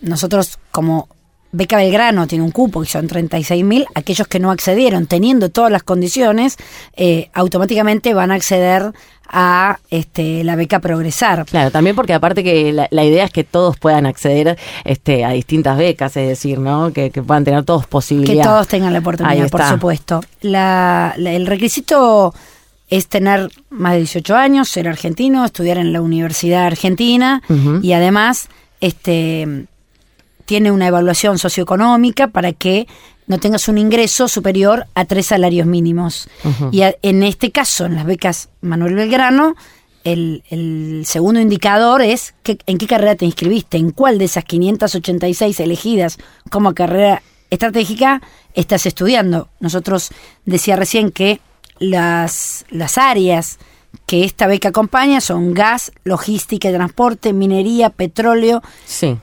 nosotros 0.00 0.58
como 0.70 1.08
Beca 1.50 1.78
Belgrano 1.78 2.26
tiene 2.26 2.44
un 2.44 2.50
cupo 2.50 2.82
que 2.82 2.88
son 2.88 3.08
36.000, 3.08 3.86
aquellos 3.94 4.28
que 4.28 4.38
no 4.38 4.50
accedieron 4.50 5.06
teniendo 5.06 5.48
todas 5.48 5.72
las 5.72 5.82
condiciones, 5.82 6.58
eh, 6.94 7.30
automáticamente 7.32 8.12
van 8.12 8.30
a 8.30 8.34
acceder 8.34 8.92
a 9.30 9.78
este, 9.90 10.44
la 10.44 10.56
beca 10.56 10.80
Progresar. 10.80 11.46
Claro, 11.46 11.70
también 11.70 11.96
porque 11.96 12.12
aparte 12.12 12.44
que 12.44 12.72
la, 12.72 13.04
idea 13.04 13.24
es 13.24 13.30
que 13.30 13.44
todos 13.44 13.78
puedan 13.78 14.04
acceder 14.04 14.58
este, 14.84 15.24
a 15.24 15.30
distintas 15.30 15.78
becas, 15.78 16.16
es 16.18 16.28
decir, 16.28 16.58
¿no? 16.58 16.92
Que, 16.92 17.10
puedan 17.10 17.44
tener 17.44 17.64
todos 17.64 17.86
posibilidades. 17.86 18.42
Que 18.42 18.48
todos 18.48 18.68
tengan 18.68 18.92
la 18.92 18.98
oportunidad, 18.98 19.48
por 19.48 19.62
supuesto. 19.64 20.20
el 20.42 21.46
requisito 21.46 22.34
es 22.88 23.08
tener 23.08 23.50
más 23.70 23.92
de 23.92 23.98
18 23.98 24.36
años, 24.36 24.68
ser 24.68 24.88
argentino, 24.88 25.44
estudiar 25.44 25.78
en 25.78 25.92
la 25.92 26.00
Universidad 26.00 26.66
Argentina 26.66 27.42
y 27.82 27.92
además 27.92 28.48
este 28.80 29.66
tiene 30.46 30.72
una 30.72 30.86
evaluación 30.86 31.36
socioeconómica 31.36 32.28
para 32.28 32.54
que 32.54 32.86
no 33.26 33.38
tengas 33.38 33.68
un 33.68 33.76
ingreso 33.76 34.26
superior 34.26 34.86
a 34.94 35.04
tres 35.04 35.26
salarios 35.26 35.66
mínimos. 35.66 36.30
Y 36.72 36.80
en 37.02 37.22
este 37.22 37.52
caso, 37.52 37.84
en 37.84 37.94
las 37.96 38.06
becas 38.06 38.48
Manuel 38.62 38.94
Belgrano, 38.94 39.54
el, 40.04 41.02
segundo 41.04 41.38
indicador 41.38 42.00
es 42.00 42.34
que, 42.42 42.56
en 42.66 42.78
qué 42.78 42.86
carrera 42.86 43.14
te 43.14 43.26
inscribiste, 43.26 43.76
en 43.76 43.90
cuál 43.90 44.18
de 44.18 44.24
esas 44.24 44.44
586 44.44 45.60
elegidas 45.60 46.16
como 46.50 46.72
carrera 46.72 47.22
estratégica 47.50 48.22
estás 48.54 48.86
estudiando. 48.86 49.48
Nosotros 49.60 50.10
decía 50.46 50.76
recién 50.76 51.10
que 51.10 51.40
las, 51.78 52.64
las 52.70 52.98
áreas 52.98 53.58
que 54.06 54.24
esta 54.24 54.46
beca 54.46 54.70
acompaña 54.70 55.20
son 55.20 55.54
gas, 55.54 55.92
logística 56.04 56.70
y 56.70 56.72
transporte, 56.72 57.32
minería, 57.32 57.90
petróleo, 57.90 58.62
sí 58.84 59.18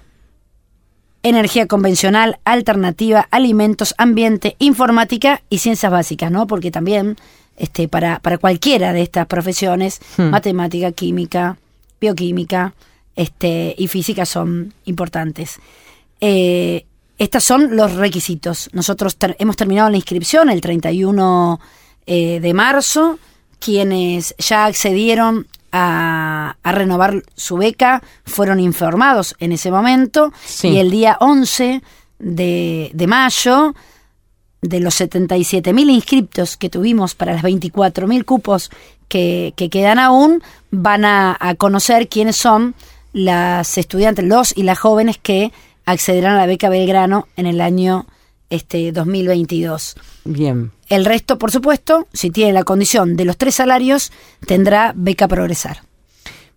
energía 1.25 1.65
convencional, 1.65 2.38
alternativa, 2.45 3.27
alimentos, 3.31 3.95
ambiente, 3.97 4.55
informática 4.59 5.41
y 5.50 5.57
ciencias 5.57 5.91
básicas, 5.91 6.29
¿no? 6.29 6.45
Porque 6.45 6.69
también 6.69 7.17
este, 7.57 7.88
para, 7.88 8.19
para 8.19 8.38
cualquiera 8.38 8.93
de 8.93 9.01
estas 9.01 9.25
profesiones, 9.25 10.01
hmm. 10.17 10.29
matemática, 10.29 10.91
química, 10.91 11.57
bioquímica 12.00 12.75
este, 13.15 13.74
y 13.75 13.88
física 13.88 14.25
son 14.27 14.74
importantes. 14.85 15.59
Eh, 16.21 16.85
estos 17.17 17.43
son 17.43 17.75
los 17.75 17.95
requisitos. 17.95 18.69
Nosotros 18.74 19.17
hemos 19.39 19.55
terminado 19.55 19.89
la 19.89 19.97
inscripción 19.97 20.50
el 20.51 20.62
31 20.62 21.59
eh, 22.05 22.39
de 22.39 22.53
marzo. 22.53 23.19
Quienes 23.59 24.35
ya 24.38 24.65
accedieron 24.65 25.47
a, 25.71 26.55
renovar 26.63 27.24
su 27.35 27.57
beca 27.57 28.01
fueron 28.25 28.59
informados 28.59 29.35
en 29.39 29.51
ese 29.51 29.71
momento 29.71 30.31
y 30.63 30.77
el 30.77 30.91
día 30.91 31.17
11 31.19 31.81
de, 32.19 32.91
de 32.93 33.07
mayo 33.07 33.75
de 34.62 34.79
los 34.79 35.00
77.000 35.00 35.91
inscriptos 35.91 36.57
que 36.57 36.69
tuvimos 36.69 37.13
para 37.13 37.33
las 37.33 37.43
24.000 37.43 38.25
cupos 38.25 38.71
que, 39.07 39.53
que, 39.55 39.69
quedan 39.69 40.00
aún, 40.00 40.41
van 40.71 41.05
a, 41.05 41.38
a, 41.39 41.55
conocer 41.55 42.07
quiénes 42.07 42.35
son 42.35 42.74
las 43.13 43.77
estudiantes, 43.77 44.25
los 44.25 44.57
y 44.57 44.63
las 44.63 44.79
jóvenes 44.79 45.17
que 45.17 45.51
accederán 45.85 46.33
a 46.33 46.38
la 46.38 46.45
beca 46.47 46.69
Belgrano 46.69 47.27
en 47.35 47.45
el 47.45 47.62
año 47.62 48.07
este 48.55 48.91
2022. 48.91 49.95
Bien. 50.25 50.71
El 50.89 51.05
resto, 51.05 51.38
por 51.38 51.51
supuesto, 51.51 52.07
si 52.13 52.31
tiene 52.31 52.53
la 52.53 52.63
condición 52.63 53.15
de 53.15 53.25
los 53.25 53.38
tres 53.38 53.55
salarios, 53.55 54.12
tendrá 54.45 54.93
beca 54.95 55.27
progresar. 55.27 55.81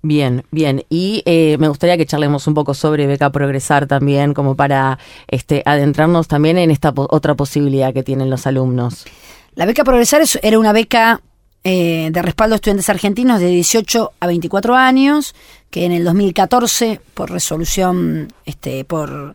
Bien, 0.03 0.45
bien. 0.51 0.85
Y 0.89 1.23
eh, 1.27 1.57
me 1.59 1.69
gustaría 1.69 1.97
que 1.97 2.07
charlemos 2.07 2.47
un 2.47 2.55
poco 2.55 2.73
sobre 2.73 3.07
Beca 3.07 3.31
Progresar 3.31 3.87
también, 3.87 4.33
como 4.33 4.55
para 4.55 4.99
este, 5.27 5.63
adentrarnos 5.67 6.29
también 6.29 6.57
en 6.57 6.71
esta 6.71 6.93
otra 6.95 7.35
posibilidad 7.35 7.93
que 7.93 8.05
tienen 8.05 8.31
los 8.31 8.47
alumnos. 8.47 9.07
La 9.55 9.67
Beca 9.67 9.83
Progresar 9.83 10.23
era 10.43 10.59
una 10.59 10.73
beca 10.73 11.21
eh, 11.65 12.11
de 12.13 12.23
respaldo 12.23 12.55
a 12.55 12.57
estudiantes 12.57 12.89
argentinos 12.89 13.41
de 13.41 13.49
18 13.49 14.13
a 14.21 14.27
24 14.29 14.77
años, 14.77 15.35
que 15.71 15.85
en 15.85 15.93
el 15.93 16.05
2014, 16.05 17.01
por 17.15 17.31
resolución, 17.31 18.33
este, 18.47 18.85
por 18.85 19.35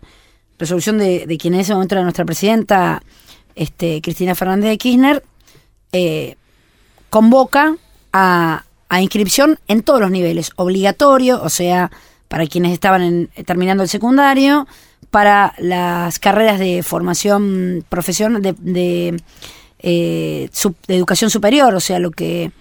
resolución 0.64 0.98
de, 0.98 1.38
quien 1.40 1.54
en 1.54 1.60
ese 1.60 1.74
momento 1.74 1.96
era 1.96 2.04
nuestra 2.04 2.26
presidenta, 2.26 3.04
este, 3.56 4.02
Cristina 4.02 4.34
Fernández 4.34 4.70
de 4.70 4.78
Kirchner, 4.78 5.24
eh, 5.92 6.36
convoca 7.10 7.76
a, 8.12 8.64
inscripción 9.00 9.60
en 9.68 9.82
todos 9.82 10.00
los 10.00 10.12
niveles, 10.12 10.52
obligatorio, 10.56 11.42
o 11.42 11.50
sea, 11.50 11.92
para 12.28 12.46
quienes 12.46 12.72
estaban 12.72 13.30
terminando 13.46 13.82
el 13.82 13.90
secundario, 13.90 14.68
para 15.10 15.56
las 15.58 16.20
carreras 16.20 16.60
de 16.60 16.84
formación 16.84 17.84
profesional, 17.90 18.42
de, 18.42 19.20
eh, 19.80 20.50
de 20.88 20.96
educación 20.96 21.32
superior, 21.32 21.74
o 21.74 21.80
sea, 21.80 21.98
lo 21.98 22.12
que 22.12 22.52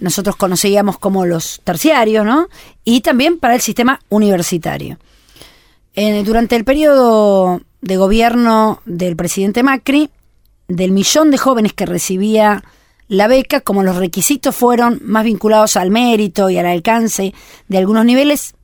nosotros 0.00 0.36
conocíamos 0.36 0.98
como 0.98 1.26
los 1.26 1.60
terciarios, 1.64 2.24
¿no? 2.24 2.46
Y 2.84 3.00
también 3.00 3.38
para 3.38 3.54
el 3.54 3.60
sistema 3.60 4.00
universitario 4.08 4.98
durante 5.94 6.56
el 6.56 6.64
periodo 6.64 7.60
de 7.80 7.96
gobierno 7.96 8.80
del 8.86 9.16
presidente 9.16 9.62
Macri, 9.62 10.10
del 10.68 10.92
millón 10.92 11.30
de 11.30 11.38
jóvenes 11.38 11.72
que 11.74 11.86
recibía 11.86 12.64
la 13.08 13.26
beca, 13.26 13.60
como 13.60 13.82
los 13.82 13.96
requisitos 13.96 14.56
fueron 14.56 15.00
más 15.04 15.24
vinculados 15.24 15.76
al 15.76 15.90
mérito 15.90 16.48
y 16.48 16.56
al 16.56 16.66
alcance 16.66 17.34
de 17.68 17.78
algunos 17.78 18.06
niveles, 18.06 18.54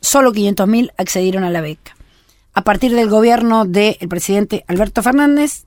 solo 0.00 0.32
500.000 0.32 0.92
accedieron 0.96 1.44
a 1.44 1.50
la 1.50 1.60
beca. 1.60 1.96
A 2.54 2.62
partir 2.62 2.92
del 2.94 3.08
gobierno 3.08 3.64
del 3.66 3.96
presidente 4.08 4.64
Alberto 4.66 5.02
Fernández, 5.02 5.64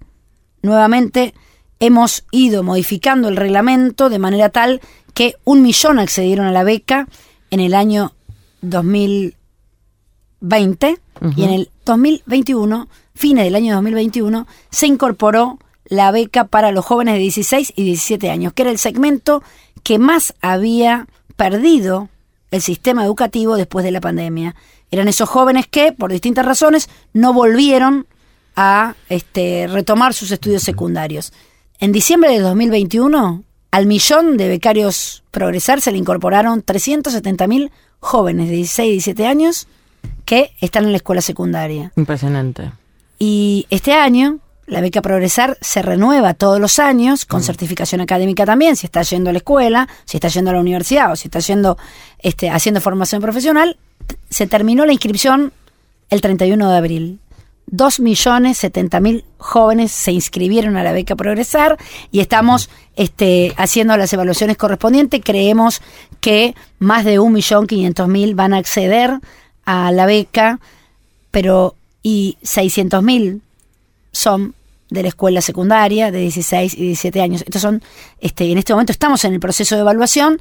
nuevamente 0.62 1.34
hemos 1.80 2.26
ido 2.32 2.64
modificando 2.64 3.30
el 3.30 3.38
reglamento 3.38 4.10
de 4.10 4.20
manera 4.20 4.50
tal 4.50 4.82
que 5.14 5.36
un 5.46 5.62
millón 5.62 6.00
accedieron 6.00 6.48
a 6.48 6.52
la 6.52 6.64
beca 6.64 7.08
en 7.50 7.62
el 7.62 7.74
año 7.74 8.14
2000 8.62 9.38
20 10.42 11.00
y 11.36 11.44
en 11.44 11.52
el 11.52 11.70
2021, 11.86 12.88
fines 13.14 13.46
del 13.46 13.56
año 13.56 13.76
2021, 13.76 14.48
se 14.72 14.88
incorporó 14.88 15.60
la 15.86 16.12
beca 16.12 16.46
para 16.46 16.72
los 16.72 16.84
jóvenes 16.86 17.14
de 17.16 17.20
16 17.20 17.74
y 17.76 17.84
17 17.84 18.30
años, 18.30 18.54
que 18.54 18.64
era 18.64 18.72
el 18.72 18.78
segmento 18.78 19.44
que 19.84 20.00
más 20.00 20.34
había 20.42 21.08
perdido 21.36 22.10
el 22.50 22.62
sistema 22.62 23.06
educativo 23.06 23.56
después 23.56 23.86
de 23.86 23.92
la 23.92 24.02
pandemia. 24.02 24.56
Eran 24.90 25.08
esos 25.08 25.30
jóvenes 25.30 25.68
que, 25.68 25.92
por 25.92 26.12
distintas 26.12 26.46
razones, 26.46 26.90
no 27.14 27.34
volvieron 27.34 28.08
a 28.56 28.96
este, 29.10 29.68
retomar 29.68 30.14
sus 30.14 30.32
estudios 30.32 30.64
secundarios. 30.64 31.34
En 31.80 31.92
diciembre 31.92 32.32
de 32.32 32.40
2021, 32.40 33.44
al 33.72 33.86
millón 33.86 34.38
de 34.38 34.48
becarios 34.48 35.24
Progresar 35.32 35.82
se 35.82 35.92
le 35.92 35.98
incorporaron 35.98 36.64
370.000 36.64 37.72
jóvenes 38.00 38.50
de 38.50 38.56
16 38.56 38.88
y 38.88 38.92
17 38.92 39.28
años 39.28 39.68
que 40.26 40.52
están 40.62 40.86
en 40.86 40.92
la 40.92 40.98
escuela 40.98 41.22
secundaria. 41.22 41.92
Impresionante. 41.96 42.72
Y 43.20 43.68
este 43.70 43.94
año 43.94 44.40
la 44.72 44.80
beca 44.80 45.02
Progresar 45.02 45.58
se 45.60 45.82
renueva 45.82 46.34
todos 46.34 46.60
los 46.60 46.80
años 46.80 47.26
con 47.26 47.42
mm. 47.42 47.44
certificación 47.44 48.00
académica 48.00 48.46
también, 48.46 48.78
si 48.78 48.86
está 48.86 49.02
yendo 49.02 49.30
a 49.30 49.34
la 49.34 49.40
escuela, 49.40 49.90
si 50.06 50.18
está 50.18 50.30
yendo 50.30 50.52
a 50.52 50.54
la 50.54 50.62
universidad 50.62 51.12
o 51.12 51.16
si 51.18 51.28
está 51.28 51.40
yendo 51.40 51.78
este, 52.20 52.50
haciendo 52.50 52.80
formación 52.80 53.22
profesional. 53.22 53.78
Se 54.30 54.48
terminó 54.48 54.86
la 54.86 54.94
inscripción 54.94 55.52
el 56.10 56.22
31 56.22 56.70
de 56.70 56.78
abril. 56.78 57.20
2.070.000 57.70 59.24
jóvenes 59.38 59.92
se 59.92 60.12
inscribieron 60.12 60.78
a 60.78 60.84
la 60.84 60.94
beca 60.94 61.16
Progresar 61.16 61.78
y 62.12 62.20
estamos 62.22 62.70
este, 62.96 63.54
haciendo 63.58 63.96
las 63.98 64.12
evaluaciones 64.14 64.58
correspondientes. 64.58 65.22
Creemos 65.24 65.82
que 66.22 66.56
más 66.80 67.06
de 67.06 67.20
1.500.000 67.20 68.36
van 68.36 68.54
a 68.54 68.58
acceder 68.58 69.20
a 69.66 69.92
la 69.92 70.06
beca, 70.06 70.60
pero 71.32 71.76
y 72.04 72.38
600 72.42 73.04
mil 73.04 73.42
son 74.12 74.56
de 74.90 75.04
la 75.04 75.10
escuela 75.10 75.42
secundaria 75.42 76.12
de 76.12 76.20
16 76.20 76.74
y 76.74 76.82
17 76.88 77.22
años. 77.22 77.42
Estos 77.42 77.62
son, 77.62 77.82
este, 78.20 78.52
en 78.52 78.58
este 78.58 78.74
momento 78.74 78.92
estamos 78.92 79.24
en 79.24 79.34
el 79.34 79.40
proceso 79.40 79.76
de 79.76 79.82
evaluación 79.82 80.40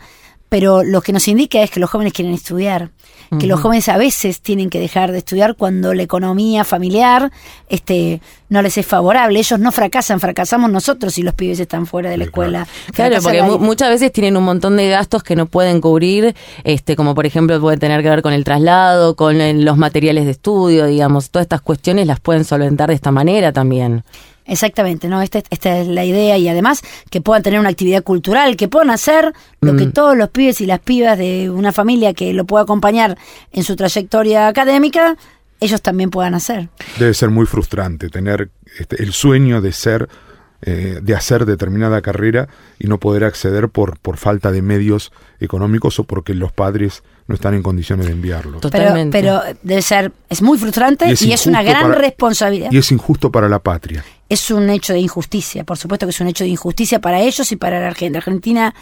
pero 0.50 0.83
lo 0.83 1.00
que 1.00 1.12
nos 1.12 1.28
indica 1.28 1.62
es 1.62 1.71
que 1.71 1.78
los 1.78 1.88
jóvenes 1.88 2.12
quieren 2.12 2.35
estudiar, 2.35 2.90
que 3.38 3.47
los 3.47 3.61
jóvenes 3.61 3.88
a 3.88 3.97
veces 3.97 4.40
tienen 4.40 4.69
que 4.69 4.80
dejar 4.80 5.12
de 5.12 5.19
estudiar 5.19 5.54
cuando 5.54 5.95
la 5.95 6.02
economía 6.02 6.64
familiar 6.64 7.30
este, 7.69 8.21
no 8.49 8.61
les 8.61 8.76
es 8.76 8.85
favorable. 8.85 9.38
Ellos 9.38 9.61
no 9.61 9.71
fracasan, 9.71 10.19
fracasamos 10.19 10.69
nosotros 10.69 11.14
si 11.14 11.23
los 11.23 11.35
pibes 11.35 11.61
están 11.61 11.87
fuera 11.87 12.11
de 12.11 12.16
la 12.16 12.25
escuela. 12.25 12.66
Claro, 12.92 13.23
porque 13.23 13.40
muchas 13.42 13.90
veces 13.90 14.11
tienen 14.11 14.37
un 14.37 14.42
montón 14.42 14.76
de 14.76 14.88
gastos 14.88 15.23
que 15.23 15.37
no 15.37 15.47
pueden 15.47 15.80
cubrir, 15.80 16.35
este, 16.64 16.97
como 16.97 17.14
por 17.14 17.25
ejemplo 17.25 17.61
puede 17.61 17.76
tener 17.76 18.02
que 18.02 18.11
ver 18.11 18.23
con 18.23 18.33
el 18.33 18.42
traslado, 18.42 19.14
con 19.14 19.64
los 19.64 19.76
materiales 19.76 20.25
de 20.25 20.33
estudio, 20.33 20.87
digamos, 20.87 21.30
todas 21.30 21.45
estas 21.45 21.61
cuestiones 21.61 22.09
las 22.09 22.19
pueden 22.19 22.45
solventar 22.45 22.88
de 22.88 22.97
esta 22.97 23.12
manera 23.12 23.52
también. 23.52 24.02
Exactamente, 24.50 25.07
¿no? 25.07 25.23
Esta, 25.23 25.42
esta, 25.49 25.78
es 25.78 25.87
la 25.87 26.04
idea 26.04 26.37
y 26.37 26.49
además 26.49 26.83
que 27.09 27.21
puedan 27.21 27.45
tener 27.45 27.61
una 27.61 27.69
actividad 27.69 28.02
cultural, 28.02 28.57
que 28.57 28.66
puedan 28.66 28.90
hacer 28.90 29.33
lo 29.61 29.76
que 29.76 29.87
mm. 29.87 29.92
todos 29.92 30.16
los 30.16 30.28
pibes 30.30 30.61
y 30.61 30.66
las 30.66 30.80
pibas 30.80 31.16
de 31.16 31.49
una 31.49 31.71
familia 31.71 32.14
que 32.14 32.33
lo 32.33 32.45
pueda 32.45 32.64
acompañar 32.64 33.16
en 33.52 33.62
su 33.62 33.76
trayectoria 33.76 34.49
académica, 34.49 35.16
ellos 35.61 35.80
también 35.83 36.11
puedan 36.11 36.35
hacer. 36.35 36.69
Debe 36.99 37.14
ser 37.14 37.30
muy 37.30 37.47
frustrante 37.47 38.09
tener 38.09 38.50
este, 38.76 39.00
el 39.00 39.12
sueño 39.12 39.61
de 39.61 39.71
ser 39.71 40.09
eh, 40.62 40.99
de 41.00 41.14
hacer 41.14 41.47
determinada 41.47 42.02
carrera 42.02 42.49
y 42.78 42.87
no 42.87 42.99
poder 42.99 43.25
acceder 43.25 43.71
por, 43.71 43.99
por 43.99 44.19
falta 44.19 44.52
de 44.52 44.61
medios 44.61 45.11
económicos 45.38 45.99
o 46.00 46.04
porque 46.04 46.35
los 46.35 46.52
padres 46.52 47.02
no 47.28 47.35
están 47.35 47.54
en 47.54 47.62
condiciones 47.62 48.07
de 48.07 48.12
enviarlo. 48.12 48.59
Totalmente. 48.59 49.19
Pero, 49.19 49.40
debe 49.62 49.80
ser, 49.80 50.12
es 50.28 50.42
muy 50.42 50.59
frustrante 50.59 51.07
y 51.19 51.33
es, 51.33 51.47
una 51.47 51.62
gran 51.62 51.95
responsabilidad. 51.95 52.71
Y 52.73 52.76
es 52.76 52.92
injusto 52.92 53.33
para 53.33 53.49
la 53.49 53.61
patria. 53.61 54.04
Es 54.31 54.51
un 54.51 54.71
hecho 54.71 54.95
de 54.95 55.01
injusticia, 55.01 55.65
por 55.65 55.77
supuesto 55.77 56.07
que 56.07 56.11
es 56.11 56.21
un 56.21 56.29
hecho 56.29 56.45
de 56.45 56.51
injusticia 56.51 57.01
para 57.01 57.21
ellos 57.21 57.53
y 57.53 57.57
para 57.57 57.81
la 57.81 57.89
Argentina. 57.89 58.19
Argentina 58.19 58.75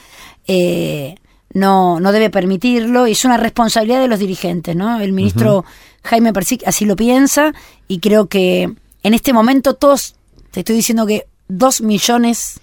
eh, 0.46 1.16
no, 1.52 1.98
no 1.98 2.12
debe 2.12 2.30
permitirlo 2.30 3.08
y 3.08 3.12
es 3.12 3.24
una 3.24 3.36
responsabilidad 3.36 4.00
de 4.00 4.08
los 4.08 4.20
dirigentes, 4.20 4.76
¿no? 4.76 5.00
El 5.00 5.12
ministro 5.12 5.64
Jaime 6.04 6.32
Persic 6.32 6.62
así 6.66 6.84
lo 6.84 6.94
piensa 6.94 7.52
y 7.88 7.98
creo 7.98 8.28
que 8.28 8.70
en 9.02 9.14
este 9.14 9.32
momento 9.32 9.74
todos, 9.74 10.14
te 10.52 10.60
estoy 10.60 10.76
diciendo 10.76 11.06
que 11.06 11.26
dos 11.48 11.80
millones 11.80 12.60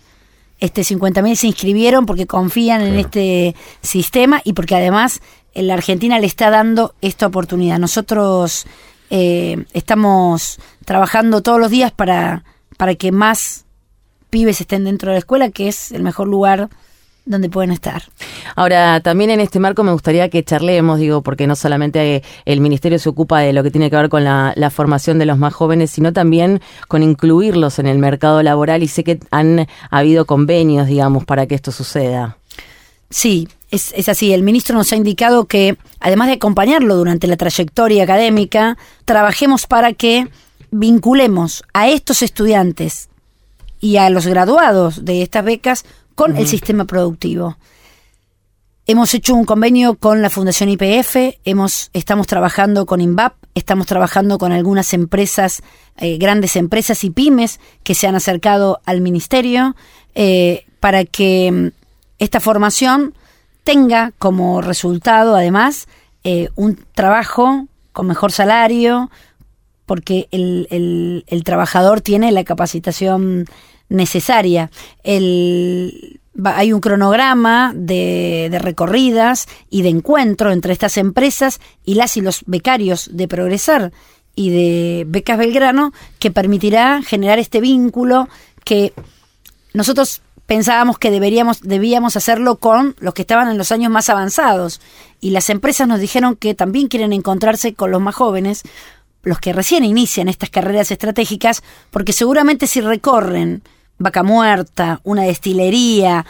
este 0.60 0.84
50 0.84 1.22
mil 1.22 1.36
se 1.36 1.48
inscribieron 1.48 2.06
porque 2.06 2.28
confían 2.28 2.82
en 2.82 2.98
este 3.00 3.56
sistema 3.82 4.42
y 4.44 4.54
porque 4.54 4.76
además 4.76 5.22
la 5.54 5.74
Argentina 5.74 6.20
le 6.20 6.28
está 6.28 6.50
dando 6.50 6.96
esta 7.02 7.28
oportunidad. 7.28 7.80
Nosotros 7.80 8.66
eh, 9.10 9.66
estamos 9.74 10.60
trabajando 10.86 11.42
todos 11.42 11.60
los 11.60 11.72
días 11.72 11.92
para, 11.92 12.44
para 12.78 12.96
que 12.96 13.12
más 13.12 13.66
pibes 14.30 14.62
estén 14.62 14.84
dentro 14.84 15.10
de 15.10 15.16
la 15.16 15.20
escuela, 15.20 15.50
que 15.50 15.68
es 15.68 15.92
el 15.92 16.04
mejor 16.04 16.28
lugar 16.28 16.70
donde 17.26 17.50
pueden 17.50 17.72
estar. 17.72 18.04
Ahora, 18.56 19.00
también 19.02 19.32
en 19.32 19.40
este 19.40 19.60
marco 19.60 19.84
me 19.84 19.92
gustaría 19.92 20.30
que 20.30 20.44
charlemos, 20.44 21.00
digo, 21.00 21.22
porque 21.24 21.48
no 21.48 21.56
solamente 21.56 22.24
el 22.46 22.62
Ministerio 22.62 23.00
se 23.00 23.10
ocupa 23.10 23.40
de 23.40 23.52
lo 23.52 23.64
que 23.64 23.72
tiene 23.72 23.90
que 23.90 23.96
ver 23.96 24.10
con 24.10 24.24
la, 24.24 24.54
formación 24.70 25.20
de 25.20 25.26
los 25.26 25.38
más 25.38 25.54
jóvenes, 25.54 25.90
sino 25.92 26.14
también 26.14 26.62
con 26.88 27.02
incluirlos 27.02 27.80
en 27.80 27.88
el 27.88 27.98
mercado 27.98 28.44
laboral 28.44 28.84
y 28.84 28.88
sé 28.88 29.04
que 29.04 29.20
han 29.32 29.68
habido 29.90 30.26
convenios, 30.26 30.88
digamos, 30.88 31.26
para 31.26 31.48
que 31.48 31.56
esto 31.56 31.72
suceda. 31.72 32.38
Sí, 33.10 33.48
es, 33.72 33.94
es, 33.96 34.10
así. 34.10 34.34
El 34.34 34.44
ministro 34.44 34.76
nos 34.76 34.92
ha 34.92 34.96
indicado 34.96 35.46
que, 35.46 35.78
además 36.00 36.28
de 36.28 36.34
acompañarlo 36.34 36.96
durante 36.96 37.28
la 37.28 37.38
trayectoria 37.38 38.04
académica, 38.04 38.78
trabajemos 39.06 39.66
para 39.68 39.94
que 39.94 40.28
vinculemos 40.78 41.64
a 41.74 41.88
estos 41.88 42.22
estudiantes 42.22 43.08
y 43.80 43.98
a 43.98 44.10
los 44.10 44.28
graduados 44.28 45.06
de 45.06 45.22
estas 45.22 45.46
becas 45.46 45.86
con 46.16 46.36
el 46.36 46.48
sistema 46.48 46.86
productivo. 46.86 47.58
Hemos 48.86 49.14
hecho 49.14 49.34
un 49.34 49.46
convenio 49.46 49.96
con 49.96 50.22
la 50.22 50.30
Fundación 50.30 50.70
IPF, 50.70 51.38
hemos, 51.46 51.90
estamos 51.94 52.28
trabajando 52.28 52.86
con 52.86 53.02
INVAP, 53.02 53.34
estamos 53.56 53.88
trabajando 53.88 54.38
con 54.38 54.52
algunas 54.52 54.94
empresas, 54.94 55.64
eh, 55.98 56.18
grandes 56.18 56.56
empresas 56.56 57.04
y 57.04 57.10
pymes 57.10 57.60
que 57.84 57.96
se 57.96 58.08
han 58.08 58.16
acercado 58.16 58.82
al 58.86 59.02
ministerio 59.02 59.76
eh, 60.14 60.66
para 60.82 61.06
que 61.06 61.52
mm, 61.52 61.68
esta 62.20 62.40
formación 62.40 63.14
tenga 63.64 64.12
como 64.20 64.62
resultado, 64.62 65.36
además, 65.36 65.88
eh, 66.24 66.50
un 66.56 66.86
trabajo 66.94 67.68
con 67.92 68.08
mejor 68.08 68.32
salario, 68.32 69.10
porque 69.86 70.28
el, 70.32 71.24
el 71.28 71.44
trabajador 71.44 72.02
tiene 72.02 72.32
la 72.32 72.44
capacitación 72.44 73.46
necesaria. 73.90 74.72
El, 75.04 76.20
hay 76.44 76.74
un 76.74 76.82
cronograma 76.82 77.72
de, 77.76 78.50
de, 78.52 78.60
recorridas 78.60 79.48
y 79.70 79.82
de 79.84 79.90
encuentro 79.90 80.52
entre 80.52 80.74
estas 80.74 80.98
empresas 80.98 81.60
y 81.86 81.96
las 81.96 82.18
y 82.18 82.22
los 82.22 82.44
becarios 82.46 83.10
de 83.14 83.28
Progresar 83.28 83.92
y 84.36 84.50
de 84.50 85.06
Becas 85.08 85.38
Belgrano 85.38 85.94
que 86.20 86.32
permitirá 86.32 87.02
generar 87.02 87.40
este 87.40 87.62
vínculo 87.62 88.28
que 88.66 88.94
nosotros 89.74 90.22
pensábamos 90.46 91.00
que 91.00 91.10
deberíamos 91.10 91.62
debíamos 91.62 92.18
hacerlo 92.18 92.58
con 92.58 92.96
los 93.00 93.14
que 93.14 93.22
estaban 93.22 93.50
en 93.50 93.58
los 93.58 93.72
años 93.72 93.92
más 93.92 94.10
avanzados 94.10 94.82
y 95.22 95.30
las 95.30 95.50
empresas 95.50 95.88
nos 95.88 96.02
dijeron 96.02 96.36
que 96.36 96.54
también 96.54 96.90
quieren 96.90 97.14
encontrarse 97.14 97.74
con 97.74 97.92
los 97.92 98.02
más 98.02 98.14
jóvenes 98.14 98.64
los 99.26 99.40
que 99.40 99.52
recién 99.52 99.84
inician 99.84 100.30
estas 100.30 100.50
carreras 100.50 100.92
estratégicas 100.92 101.62
porque 101.92 102.14
seguramente 102.14 102.68
si 102.68 102.80
recorren 102.80 103.62
vaca 103.98 104.24
muerta, 104.24 105.00
una 105.04 105.24
destilería. 105.24 106.26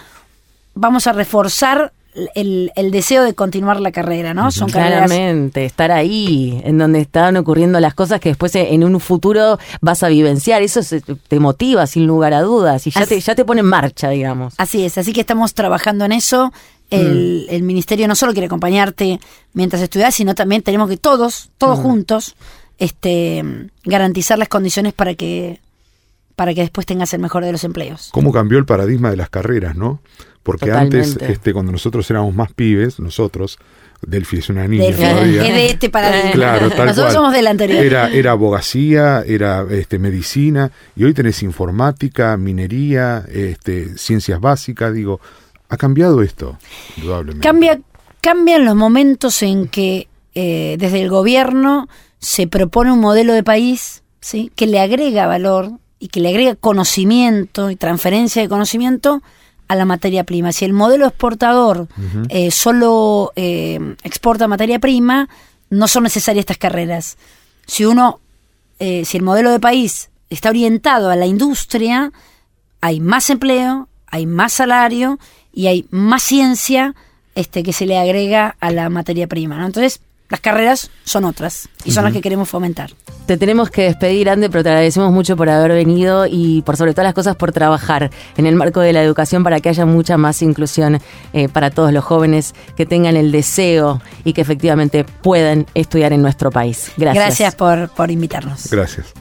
Vamos 0.74 1.08
a 1.08 1.14
reforzar 1.14 1.94
el, 2.36 2.72
deseo 2.92 3.24
de 3.24 3.34
continuar 3.34 3.80
la 3.82 3.92
carrera, 3.92 4.34
¿no? 4.34 4.52
Son 4.52 4.70
Claramente, 4.70 5.66
estar 5.66 5.92
ahí, 5.92 6.62
en 6.64 6.78
donde 6.78 7.02
están 7.02 7.36
ocurriendo 7.38 7.80
las 7.80 7.94
cosas 7.94 8.20
que 8.20 8.30
después 8.30 8.56
en 8.56 8.84
un 8.84 9.00
futuro 9.00 9.60
vas 9.82 10.04
a 10.04 10.08
vivenciar. 10.08 10.62
Eso 10.62 10.82
te 11.28 11.40
motiva, 11.40 11.88
sin 11.88 12.08
lugar 12.08 12.34
a 12.34 12.42
dudas, 12.42 12.88
y 12.88 12.92
ya, 12.92 13.06
te, 13.06 13.20
ya 13.20 13.36
te 13.36 13.46
pone 13.46 13.62
en 13.62 13.68
marcha, 13.68 14.10
digamos. 14.10 14.54
Así 14.58 14.86
es, 14.86 14.98
así 14.98 15.14
que 15.14 15.22
estamos 15.22 15.54
trabajando 15.54 16.06
en 16.06 16.14
eso. 16.14 16.54
El, 16.92 17.48
mm. 17.50 17.66
ministerio 17.66 18.08
no 18.08 18.16
solo 18.16 18.32
quiere 18.32 18.46
acompañarte 18.46 19.20
mientras 19.54 19.82
estudias, 19.82 20.14
sino 20.14 20.36
también 20.36 20.62
tenemos 20.62 20.90
que 20.90 20.98
todos, 20.98 21.50
todos 21.58 21.80
mm. 21.80 21.82
juntos, 21.82 22.36
este, 22.78 23.44
garantizar 23.84 24.38
las 24.38 24.50
condiciones 24.50 24.94
para 24.94 25.16
que 25.16 25.60
para 26.36 26.54
que 26.54 26.62
después 26.62 26.86
tengas 26.86 27.14
el 27.14 27.22
mejor 27.22 27.46
de 27.46 27.52
los 27.54 27.64
empleos. 27.64 28.10
¿Cómo 28.12 28.34
cambió 28.34 28.58
el 28.58 28.66
paradigma 28.66 29.10
de 29.10 29.16
las 29.16 29.30
carreras, 29.30 29.76
no? 29.76 30.02
Porque 30.44 30.72
antes, 30.72 31.18
este, 31.22 31.54
cuando 31.54 31.72
nosotros 31.72 32.08
éramos 32.12 32.36
más 32.36 32.54
pibes, 32.54 33.00
nosotros, 33.00 33.58
Delphi 34.06 34.38
es 34.38 34.50
una 34.50 34.68
niña 34.68 34.96
todavía. 34.96 35.44
Es 35.48 35.54
de 35.56 35.66
este 35.72 35.90
paradigma. 35.90 36.32
Claro, 36.34 36.70
tal 36.70 36.88
Nosotros 36.88 37.14
somos 37.14 37.34
del 37.34 37.48
anterior. 37.48 37.84
Era, 37.84 38.12
era 38.12 38.32
abogacía, 38.32 39.24
era 39.26 39.66
este, 39.72 39.98
medicina, 39.98 40.72
y 40.96 41.06
hoy 41.06 41.16
tenés 41.16 41.42
informática, 41.42 42.38
minería, 42.38 43.26
este, 43.28 43.98
ciencias 43.98 44.40
básicas, 44.40 44.94
digo, 44.94 45.20
ha 45.70 45.78
cambiado 45.78 46.22
esto, 46.22 46.60
indudablemente. 46.98 47.48
Cambia, 47.48 47.80
cambian 48.22 48.66
los 48.66 48.76
momentos 48.76 49.42
en 49.42 49.68
que 49.68 50.08
eh, 50.36 50.76
desde 50.78 51.02
el 51.02 51.10
gobierno 51.10 51.88
se 52.20 52.48
propone 52.48 52.92
un 52.92 53.00
modelo 53.00 53.34
de 53.34 53.44
país 53.44 54.04
¿sí? 54.20 54.52
que 54.56 54.68
le 54.68 54.80
agrega 54.80 55.28
valor 55.28 55.80
y 56.00 56.10
que 56.10 56.20
le 56.20 56.30
agrega 56.30 56.56
conocimiento 56.56 57.70
y 57.70 57.76
transferencia 57.76 58.42
de 58.42 58.50
conocimiento 58.50 59.22
a 59.68 59.76
la 59.76 59.86
materia 59.86 60.24
prima. 60.24 60.52
Si 60.52 60.66
el 60.66 60.74
modelo 60.74 61.08
exportador 61.08 61.88
eh, 62.30 62.52
solo 62.52 63.32
eh, 63.36 63.96
exporta 64.04 64.48
materia 64.48 64.80
prima, 64.80 65.30
no 65.70 65.88
son 65.88 66.04
necesarias 66.04 66.44
estas 66.44 66.58
carreras. 66.58 67.18
Si 67.66 67.86
uno, 67.86 68.20
eh, 68.80 69.06
si 69.06 69.18
el 69.18 69.24
modelo 69.24 69.52
de 69.52 69.60
país 69.60 70.10
está 70.30 70.50
orientado 70.50 71.10
a 71.10 71.16
la 71.16 71.26
industria, 71.26 72.12
hay 72.82 73.00
más 73.00 73.30
empleo, 73.30 73.88
hay 74.08 74.26
más 74.28 74.54
salario 74.54 75.20
y 75.52 75.68
hay 75.68 75.88
más 75.90 76.22
ciencia 76.22 76.94
este, 77.34 77.64
que 77.64 77.74
se 77.74 77.86
le 77.86 77.98
agrega 77.98 78.56
a 78.60 78.72
la 78.72 78.90
materia 78.90 79.28
prima. 79.28 79.58
¿no? 79.58 79.66
Entonces, 79.66 80.02
las 80.30 80.40
carreras 80.40 80.90
son 81.04 81.26
otras 81.26 81.70
y 81.84 81.92
son 81.92 82.04
las 82.04 82.14
que 82.14 82.22
queremos 82.22 82.50
fomentar. 82.50 82.92
Te 83.26 83.38
tenemos 83.38 83.70
que 83.70 83.84
despedir, 83.84 84.30
Ande, 84.30 84.50
pero 84.50 84.64
te 84.64 84.70
agradecemos 84.70 85.12
mucho 85.12 85.36
por 85.36 85.50
haber 85.50 85.72
venido 85.72 86.28
y 86.28 86.62
por 86.64 86.78
sobre 86.78 86.94
todas 86.94 87.06
las 87.06 87.14
cosas 87.14 87.36
por 87.36 87.52
trabajar 87.52 88.12
en 88.38 88.46
el 88.46 88.56
marco 88.56 88.80
de 88.82 88.94
la 88.94 89.02
educación 89.02 89.44
para 89.44 89.60
que 89.60 89.70
haya 89.70 89.86
mucha 89.86 90.18
más 90.18 90.42
inclusión 90.42 91.00
eh, 91.34 91.50
para 91.50 91.72
todos 91.72 91.92
los 91.92 92.04
jóvenes 92.04 92.54
que 92.76 92.86
tengan 92.86 93.16
el 93.16 93.32
deseo 93.32 94.02
y 94.24 94.34
que 94.34 94.42
efectivamente 94.42 95.04
puedan 95.04 95.66
estudiar 95.74 96.14
en 96.14 96.22
nuestro 96.22 96.52
país. 96.52 96.92
Gracias. 96.98 97.26
Gracias 97.26 97.56
por, 97.56 97.90
por 97.90 98.12
invitarnos. 98.12 98.70
Gracias. 98.70 99.16